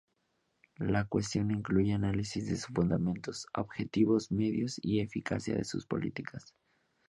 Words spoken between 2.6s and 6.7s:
fundamentos, objetivos, medios y eficacia de sus políticas.